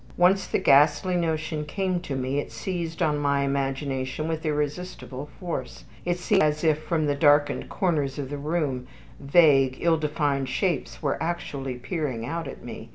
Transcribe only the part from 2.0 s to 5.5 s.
me, it seized on my imagination with irresistible